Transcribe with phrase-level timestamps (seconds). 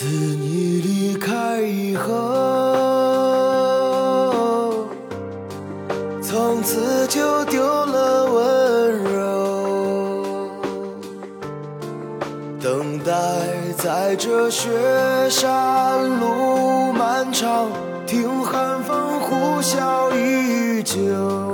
[0.00, 2.06] 自你离开以后
[6.22, 10.50] 从此就丢了温柔。
[12.60, 13.12] 等待
[13.76, 14.70] 在这雪
[15.28, 17.68] 山路漫长
[18.06, 21.47] 听寒风呼啸依旧。